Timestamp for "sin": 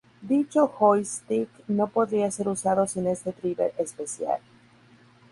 2.87-3.05